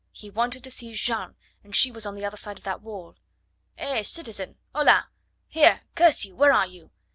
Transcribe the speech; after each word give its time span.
He 0.11 0.31
wanted 0.31 0.63
to 0.63 0.71
see 0.71 0.93
Jeanne, 0.93 1.35
and 1.63 1.75
she 1.75 1.91
was 1.91 2.05
the 2.05 2.25
other 2.25 2.35
side 2.35 2.57
of 2.57 2.63
that 2.63 2.81
wall. 2.81 3.17
"He, 3.77 4.01
citizen! 4.01 4.57
Hola! 4.73 5.09
Here! 5.47 5.81
Curse 5.93 6.25
you! 6.25 6.35
Where 6.35 6.51
are 6.51 6.65
you?" 6.65 6.89